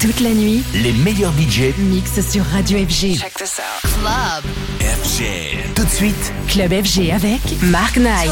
Toute 0.00 0.20
la 0.20 0.30
nuit, 0.30 0.62
les 0.74 0.92
meilleurs 0.92 1.32
budgets 1.32 1.74
mixent 1.76 2.20
sur 2.30 2.44
Radio 2.44 2.78
FG. 2.78 3.18
Check 3.18 3.34
this 3.34 3.58
out. 3.58 3.90
Club 4.00 4.44
FG. 4.80 5.74
Tout 5.74 5.84
de 5.84 5.90
suite, 5.90 6.32
Club 6.46 6.72
FG 6.72 7.10
avec 7.10 7.40
Mark 7.62 7.96
Knight. 7.96 8.30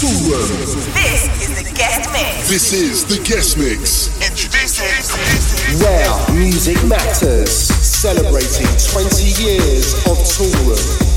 Tour. 0.00 0.10
This 0.92 1.30
is 1.40 1.54
the 1.54 1.72
guest 1.72 2.10
mix. 2.12 2.48
This 2.48 2.72
is 2.72 3.04
the 3.06 3.22
guest 3.22 3.56
mix. 3.56 4.10
Introducing 4.20 5.78
Where 5.78 6.36
Music 6.36 6.82
Matters, 6.82 7.52
celebrating 7.80 8.66
20 8.90 9.22
years 9.40 9.94
of 10.06 10.18
touring. 10.34 11.15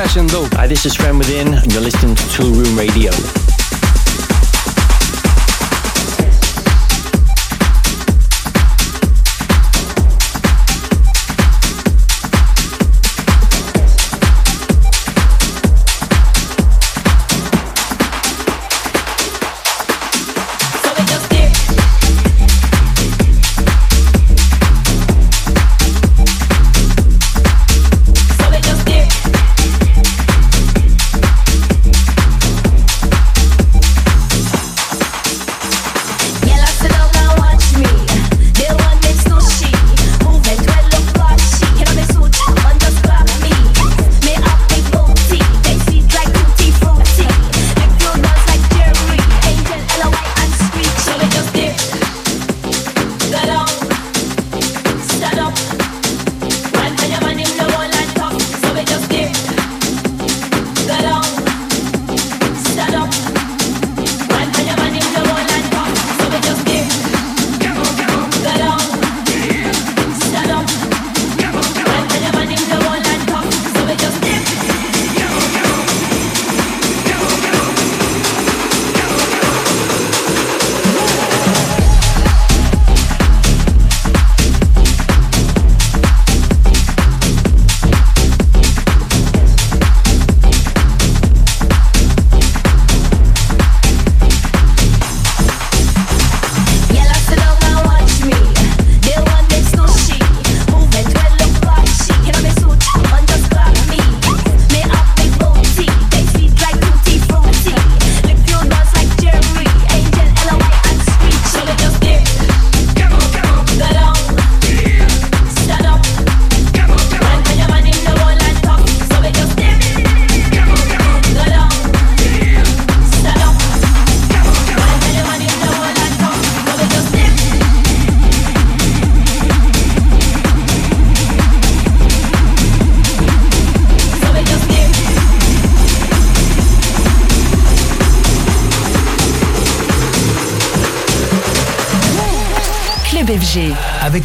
Flesh 0.00 0.16
and 0.16 0.30
Dope. 0.30 0.54
Hi, 0.54 0.66
this 0.66 0.86
is 0.86 0.94
Friend 0.94 1.18
Within, 1.18 1.52
you're 1.68 1.82
listening. 1.82 1.99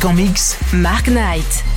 Mix 0.04 0.58
Mark 0.74 1.08
Knight. 1.08 1.75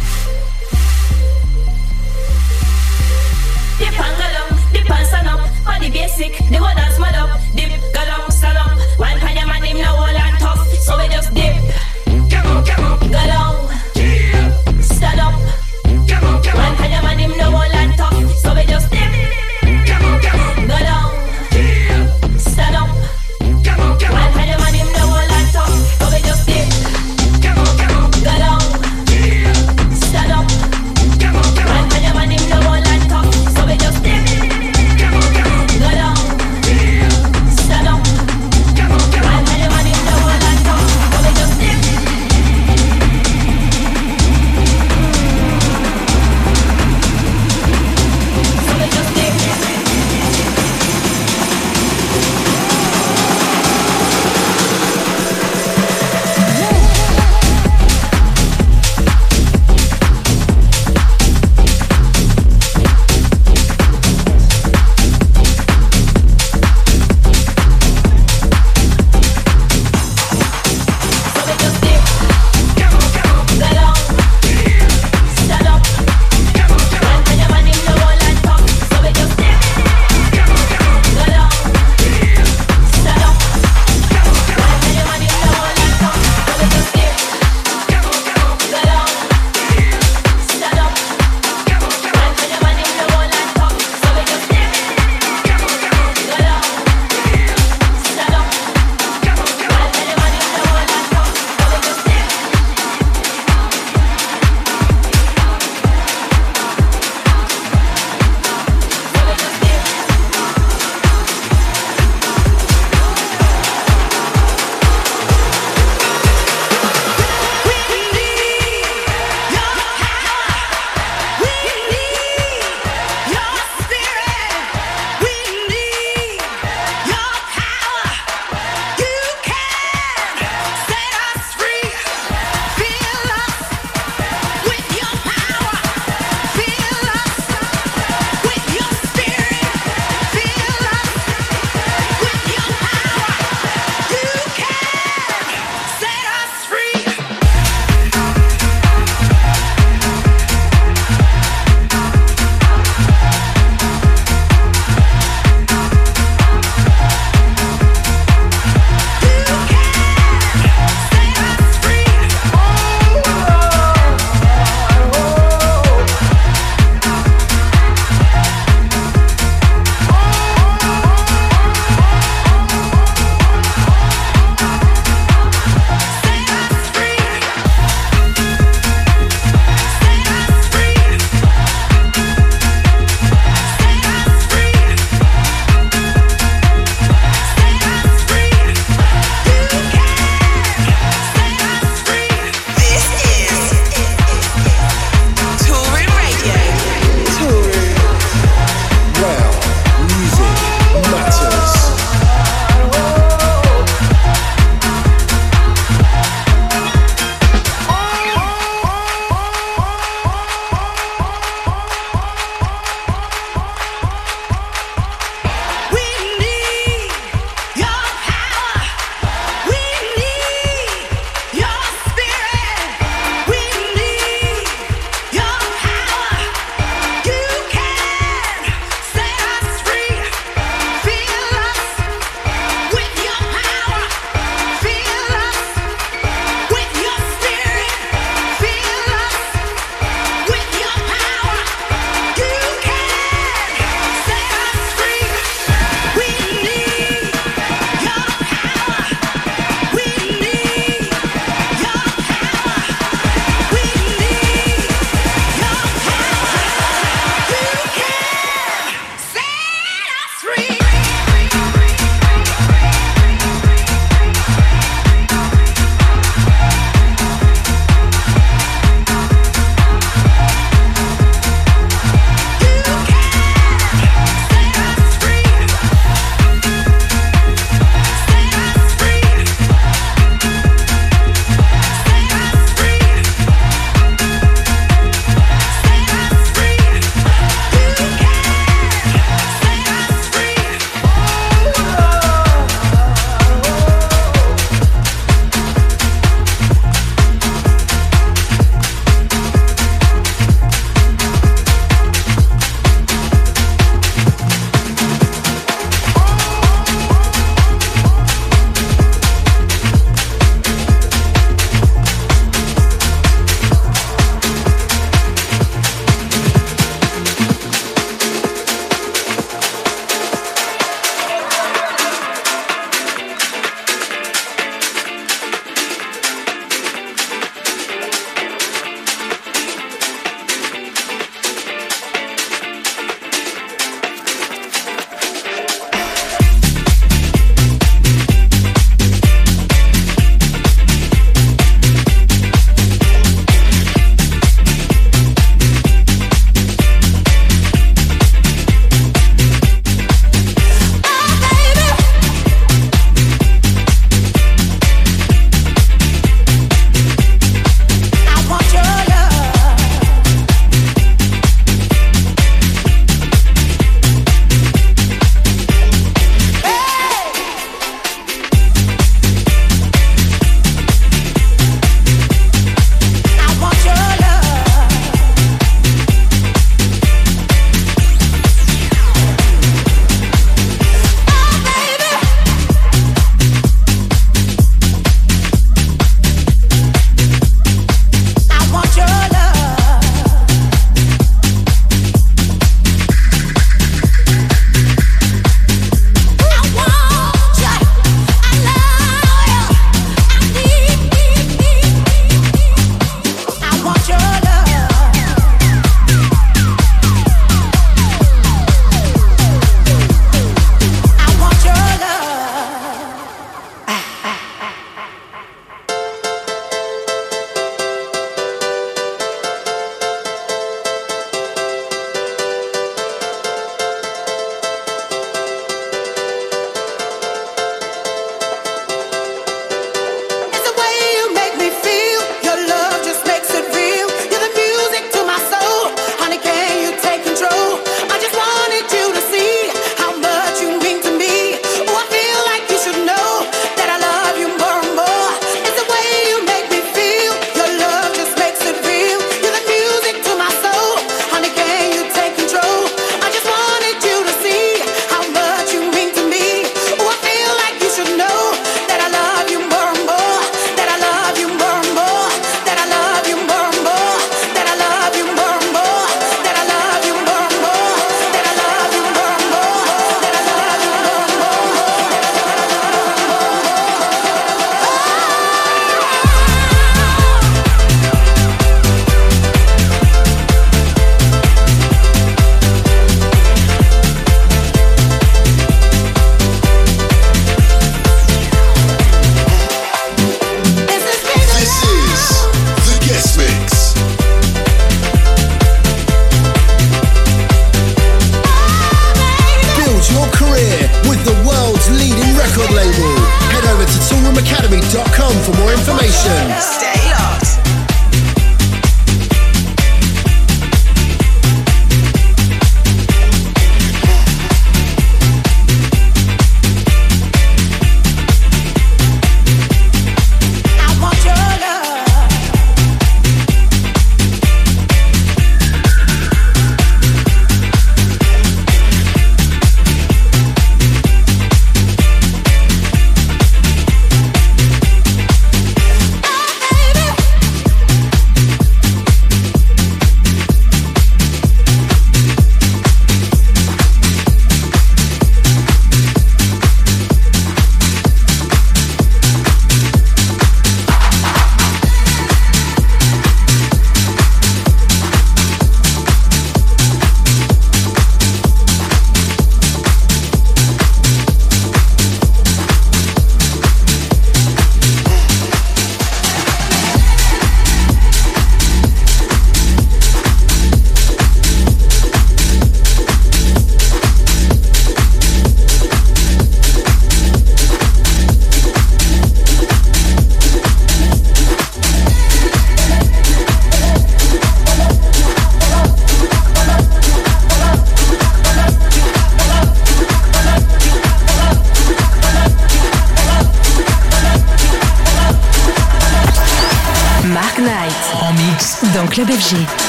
Club 599.18 599.30
FG. 599.30 599.87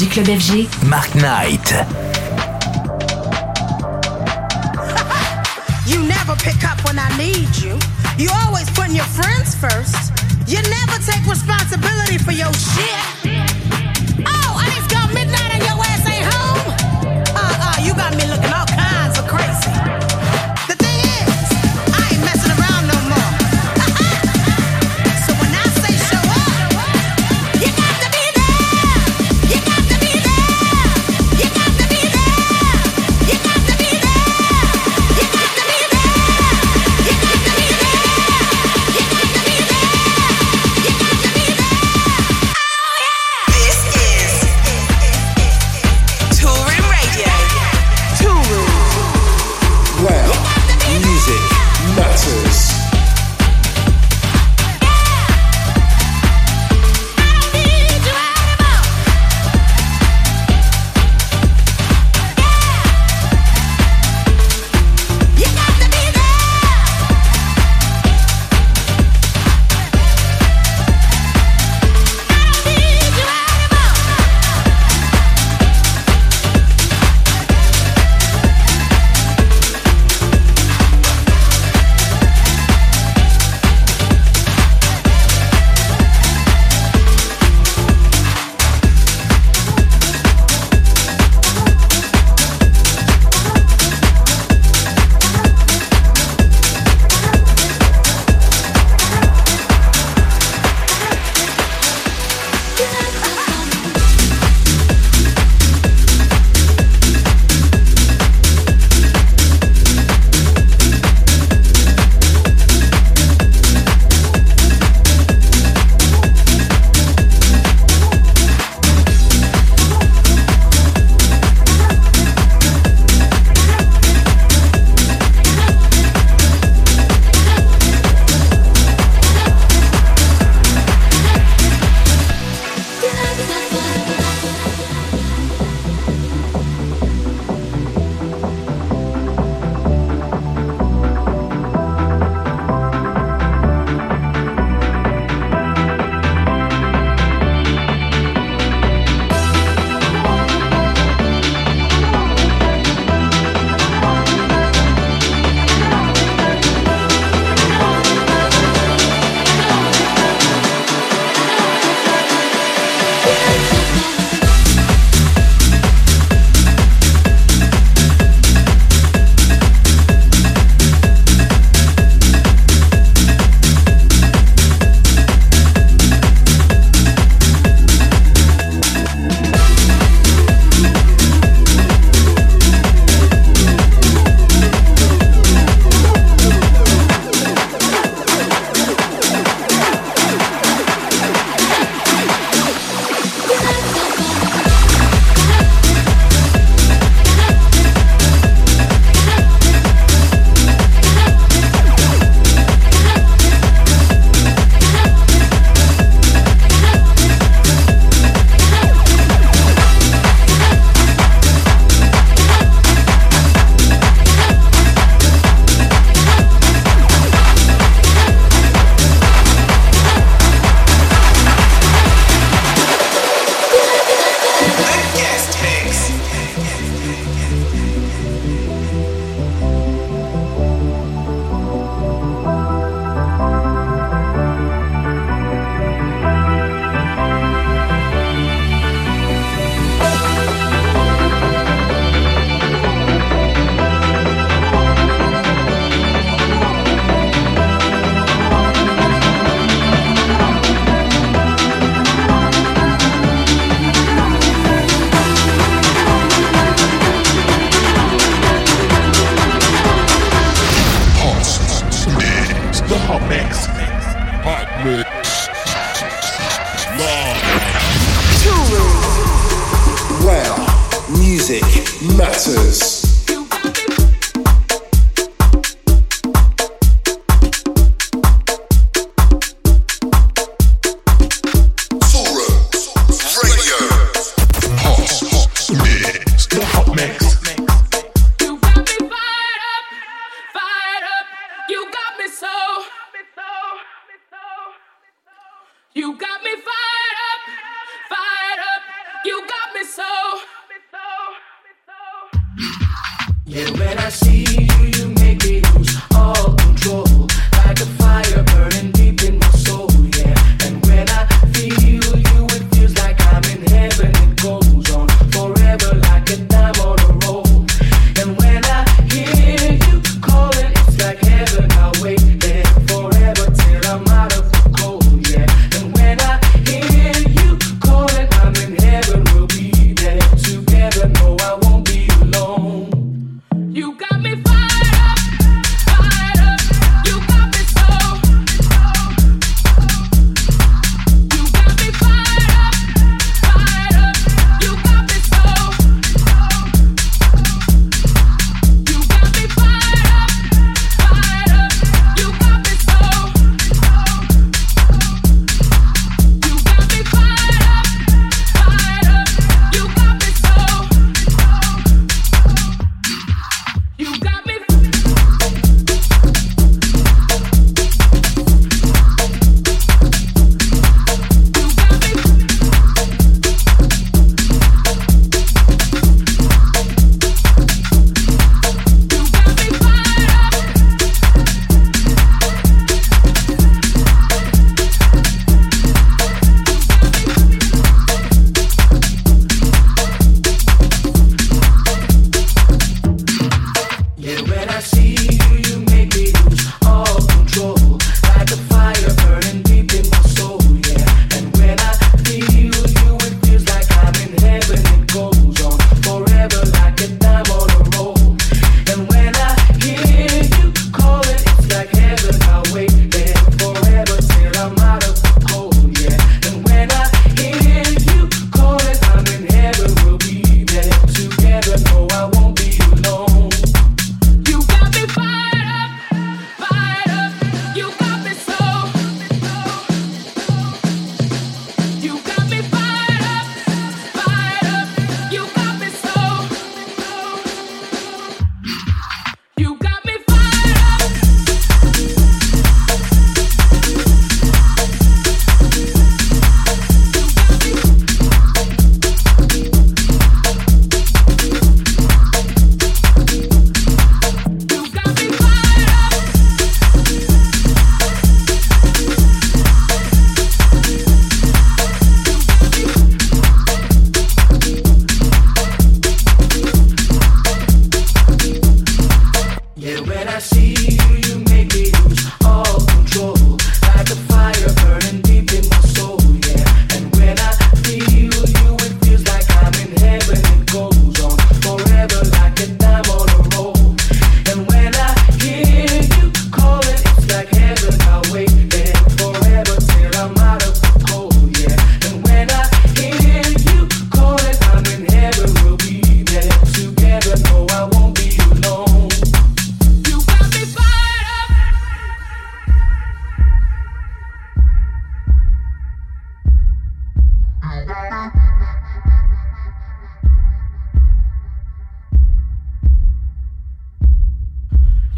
du 0.00 0.08
club 0.08 0.26
FG, 0.28 0.66
Mark 0.86 1.14
Knight. 1.14 1.74
you 5.86 6.02
never 6.04 6.34
pick 6.36 6.64
up 6.64 6.82
when 6.86 6.98
I 6.98 7.08
need 7.18 7.54
you. 7.62 7.78
You 8.16 8.30
always 8.46 8.70
putting 8.70 8.96
your 8.96 9.04
friends 9.04 9.54
first. 9.54 10.12
You 10.46 10.58
never 10.62 10.96
take 11.04 11.26
responsibility 11.26 12.16
for 12.16 12.32
your 12.32 12.52
shit. 12.54 13.19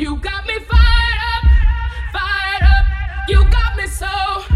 You 0.03 0.17
got 0.17 0.45
me 0.49 0.59
fired 0.59 1.21
up, 1.33 1.45
fired 2.12 2.62
up. 2.65 2.87
You 3.29 3.45
got 3.49 3.77
me 3.77 3.87
so. 3.87 4.52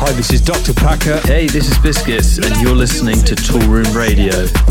Hi, 0.00 0.12
this 0.12 0.32
is 0.32 0.40
Dr. 0.40 0.72
Packer. 0.72 1.18
Hey, 1.26 1.48
this 1.48 1.68
is 1.68 1.76
Biscuits, 1.78 2.38
and 2.38 2.54
you're 2.62 2.76
listening 2.76 3.16
to 3.24 3.34
Toolroom 3.34 3.96
Radio. 3.96 4.67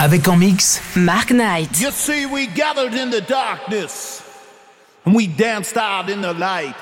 Avec 0.00 0.28
en 0.28 0.36
mix, 0.36 0.82
Mark 0.94 1.30
Knight. 1.30 1.80
You 1.80 1.90
see, 1.90 2.26
we 2.26 2.46
gathered 2.48 2.92
in 2.92 3.10
the 3.10 3.22
darkness 3.22 4.22
and 5.06 5.14
we 5.14 5.26
danced 5.26 5.78
out 5.78 6.10
in 6.10 6.20
the 6.20 6.34
light. 6.34 6.74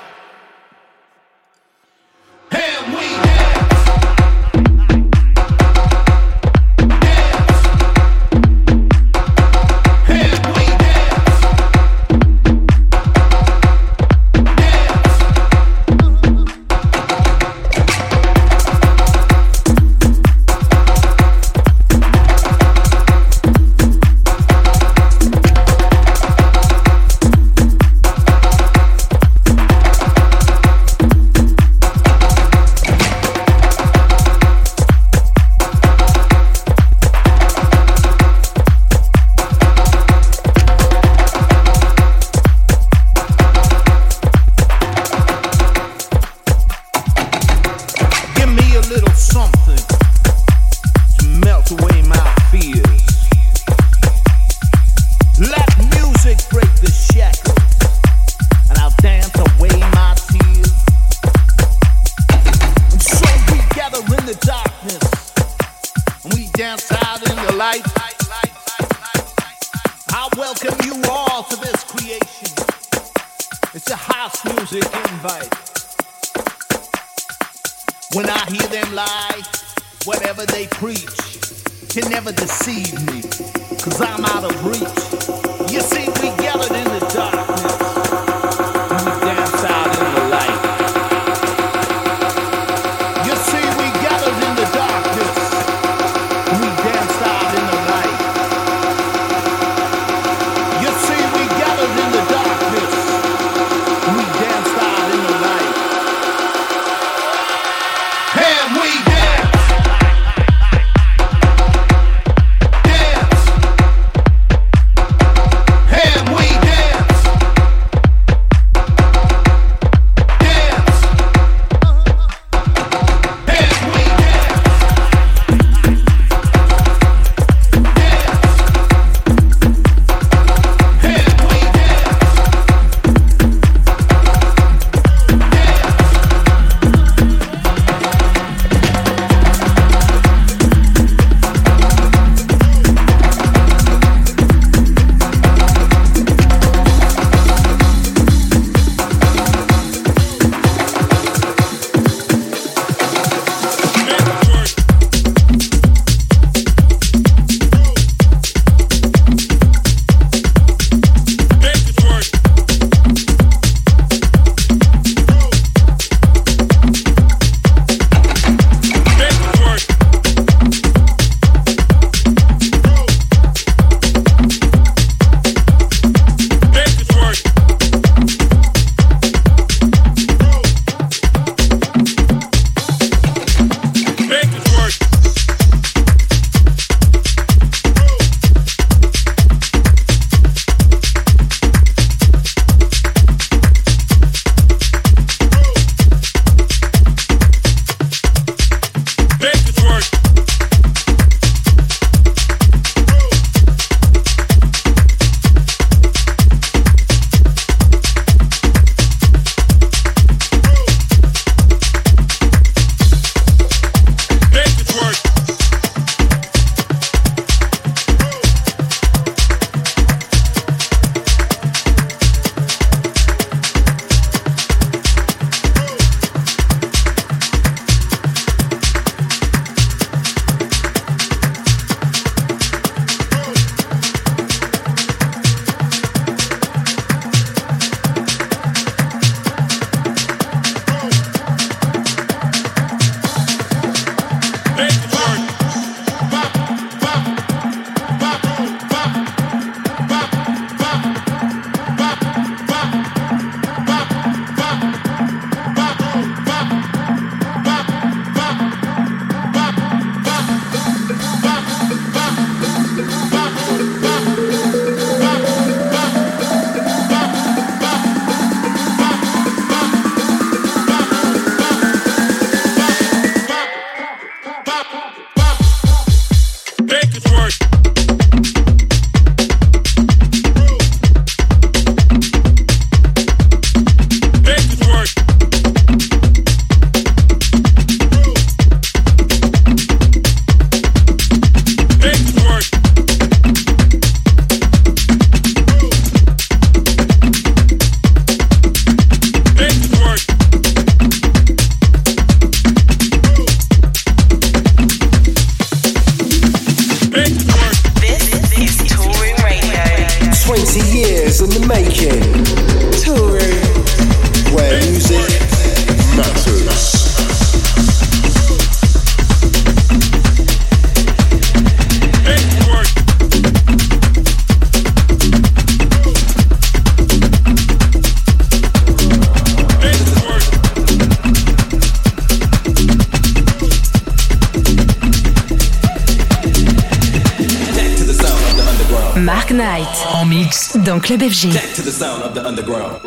Mark 339.51 339.79
Knight 339.79 340.07
en 340.13 340.27
mix 340.27 340.77
dans 340.77 341.01
Club 341.01 341.23
FG. 341.23 341.51
Jack 341.51 341.75
to 341.75 341.83
the 341.83 341.91
sound 341.91 342.23
of 342.23 342.35
the 342.35 342.47
underground. 342.47 343.01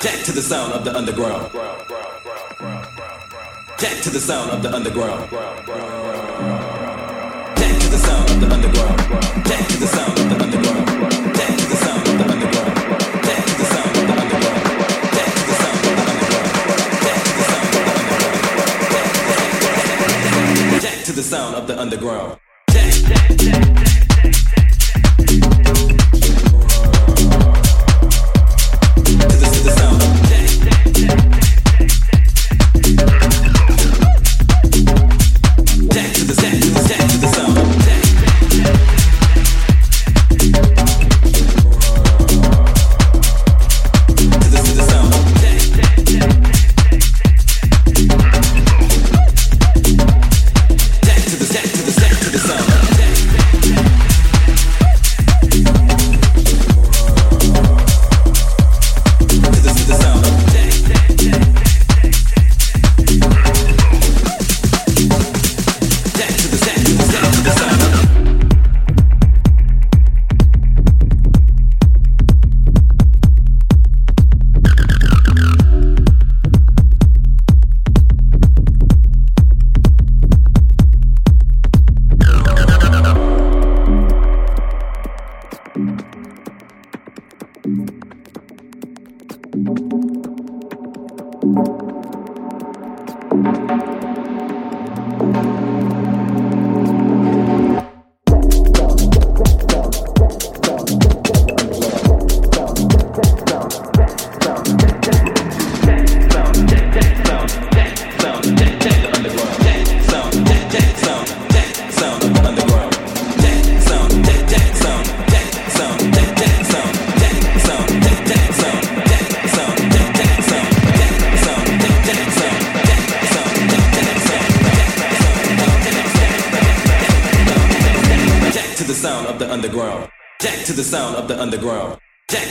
Jack 0.00 0.22
to 0.24 0.32
the 0.32 0.40
sound 0.40 0.72
of 0.72 0.84
the 0.84 0.96
underground. 0.96 1.50
Jack 3.78 4.00
to 4.02 4.10
the 4.10 4.20
sound 4.20 4.50
of 4.50 4.62
the 4.62 4.72
underground. 4.74 5.28
Jack 7.56 7.78
to 7.78 7.88
the 7.88 7.98
sound 7.98 8.30
of 8.30 8.40
the 8.40 8.52
underground. 8.52 8.98
Jack 9.40 9.66
to 9.68 9.76
the 9.78 9.86
sound 9.86 10.20
of 10.20 10.38
the 10.38 10.44
underground. 10.44 10.86
Jack 11.34 11.56
to 11.56 11.66
the 11.66 11.76
sound 11.76 12.06
of 12.06 12.18
the 12.18 12.24
underground. 12.32 12.66
Jack 15.12 15.34
to 15.34 15.42
the 15.48 15.54
sound 15.54 15.86
of 15.86 15.96
the 15.96 16.04
underground. 16.12 16.50
Jack 17.02 17.18
to 17.24 17.32
the 17.34 17.44
sound 17.50 17.66
of 17.66 17.84
the 17.84 17.92
underground. 17.92 18.42
Jack 20.80 21.04
to 21.04 21.12
the 21.12 21.22
sound 21.22 21.54
of 21.54 21.66
the 21.66 21.80
underground. 21.80 22.41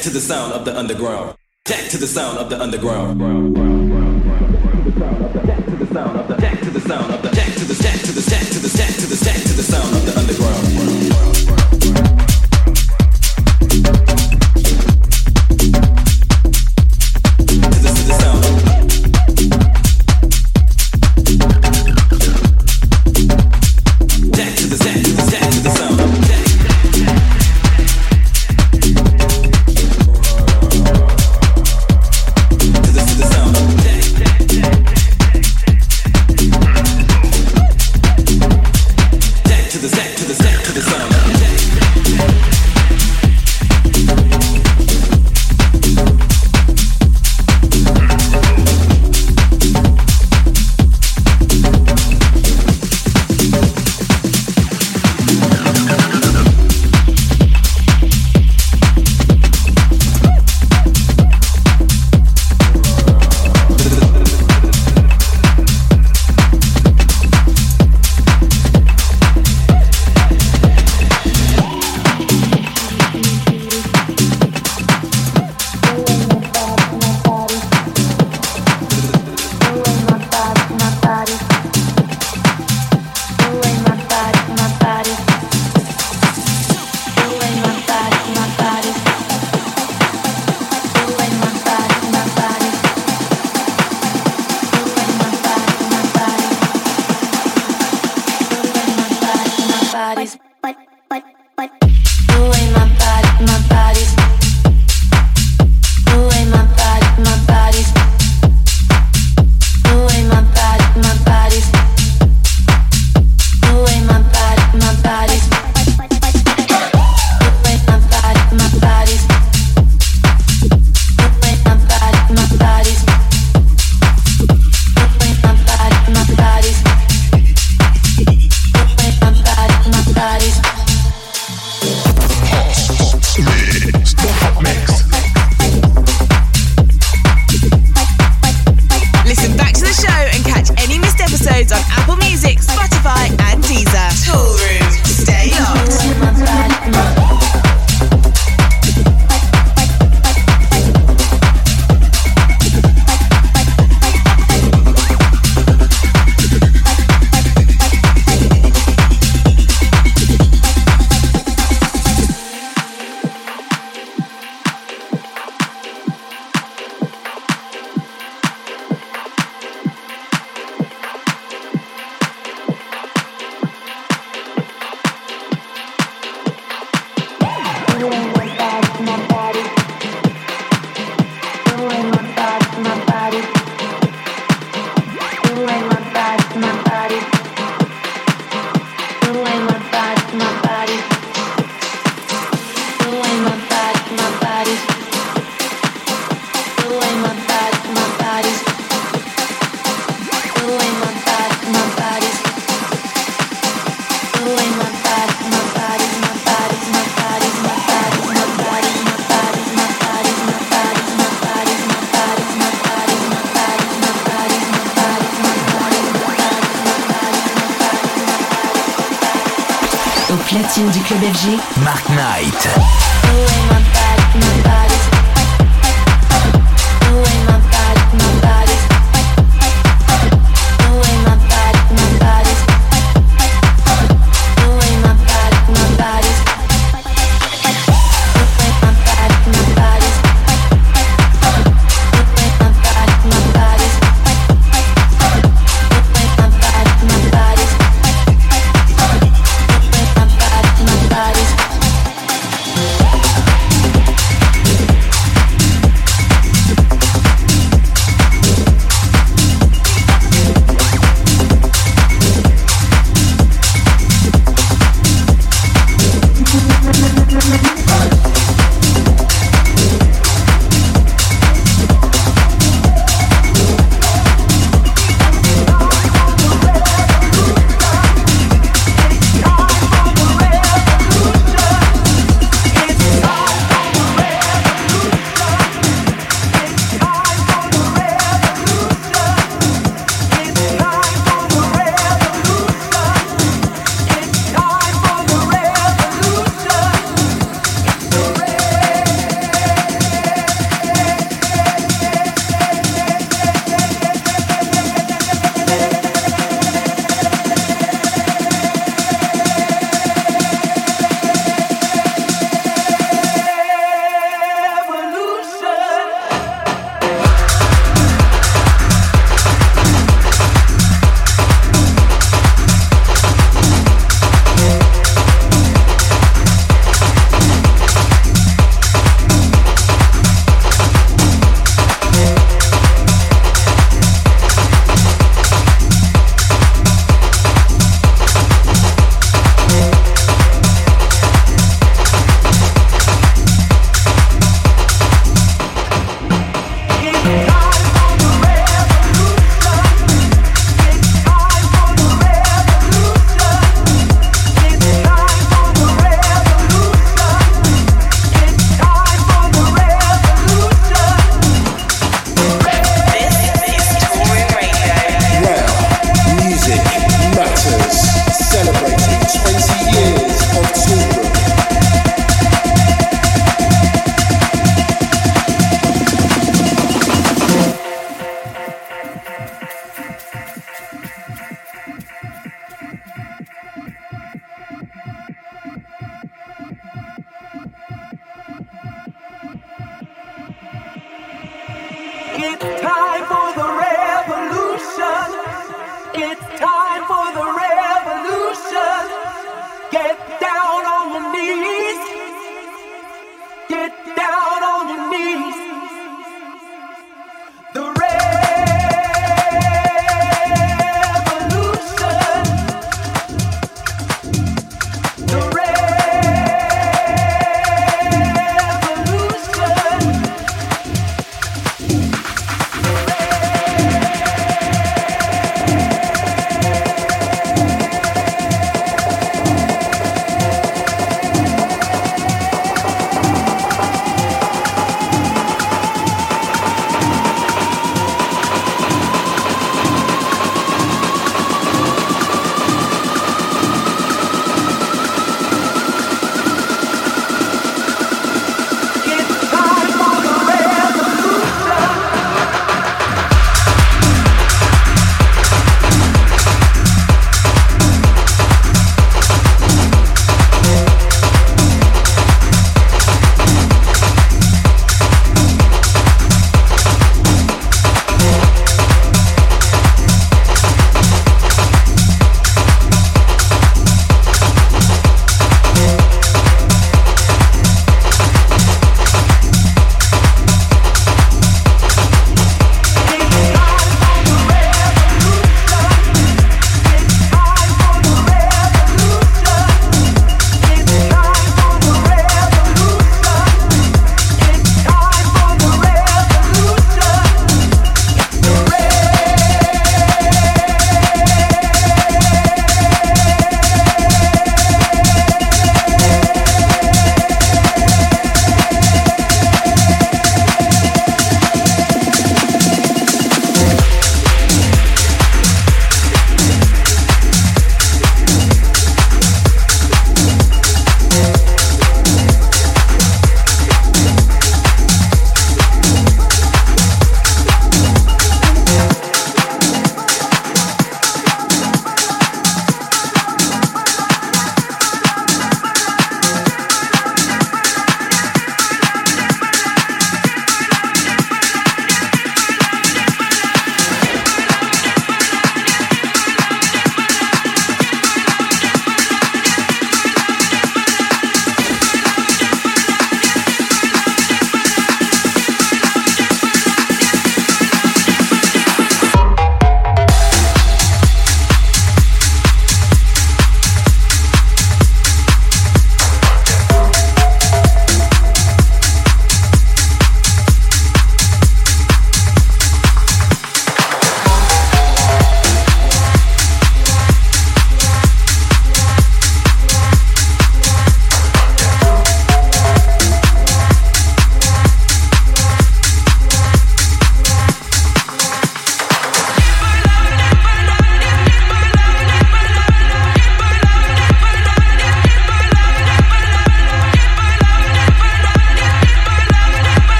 To 0.00 0.08
the 0.08 0.18
sound 0.18 0.54
of 0.54 0.64
the 0.64 0.78
underground. 0.78 1.36
Deck 1.66 1.90
to 1.90 1.98
the 1.98 2.06
sound 2.06 2.38
of 2.38 2.48
the 2.48 2.58
underground. 2.58 3.18
Deck 3.18 3.26
to 3.26 3.36
the 4.86 4.98
sound 4.98 5.22
of 5.22 5.32
the 5.34 5.40
deck 5.46 5.64
to 5.66 5.76
the 5.76 5.86
sound 5.94 6.16
of 6.16 6.28
the 6.28 6.36
deck 6.36 6.60
to 6.60 6.70
the 6.70 6.80
sound 6.80 7.12
of 7.12 7.22
deck 7.22 8.00
to 8.00 8.12
the 8.12 8.30
deck. 8.30 8.49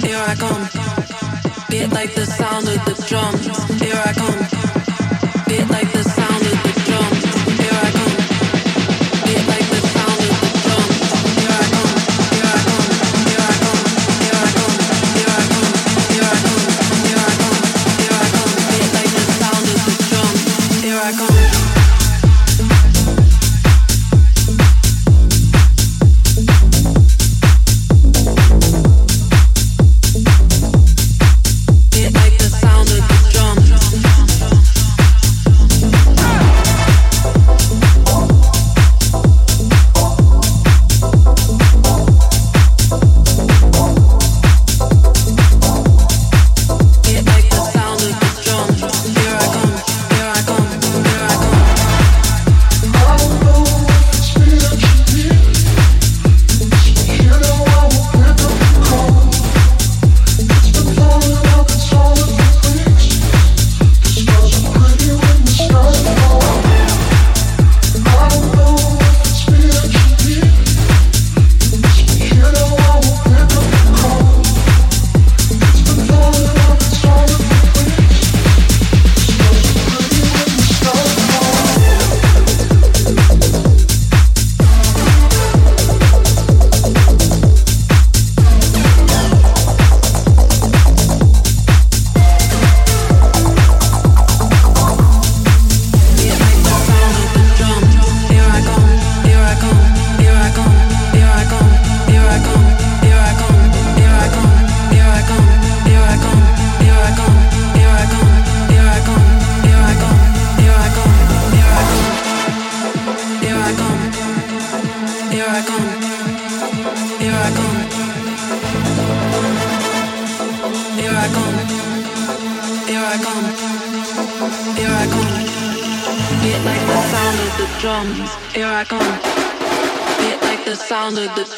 Here 0.00 0.16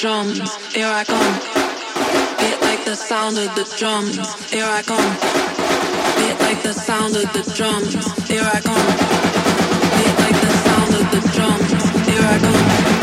drums. 0.04 0.38
Here 0.74 0.86
I 0.86 1.02
come. 1.02 1.32
Beat 2.38 2.60
like 2.60 2.84
the 2.84 2.94
sound 2.94 3.38
of 3.38 3.48
the 3.54 3.64
drums. 3.78 4.18
Here 4.50 4.66
I 4.66 4.82
come. 4.82 5.10
Beat 6.18 6.38
like 6.40 6.62
the 6.62 6.74
sound 6.74 7.16
of 7.16 7.32
the 7.32 7.42
drums. 7.56 7.94
Here 8.28 8.44
I 8.44 8.60
come. 8.60 8.86
Beat 9.96 10.16
like 10.24 10.38
the 10.44 10.52
sound 10.66 10.92
of 11.00 11.06
the 11.10 11.20
drums. 11.32 11.70
Here 12.06 12.20
I 12.20 12.38
come. 12.38 12.93